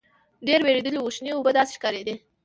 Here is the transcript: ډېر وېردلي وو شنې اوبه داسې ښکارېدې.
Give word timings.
ډېر 0.47 0.59
وېردلي 0.63 0.99
وو 1.01 1.13
شنې 1.15 1.31
اوبه 1.33 1.51
داسې 1.57 1.73
ښکارېدې. 1.77 2.15